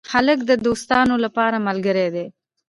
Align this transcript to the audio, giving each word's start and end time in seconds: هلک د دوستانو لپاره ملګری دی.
هلک 0.11 0.39
د 0.49 0.51
دوستانو 0.65 1.15
لپاره 1.25 1.57
ملګری 1.67 2.07
دی. 2.15 2.25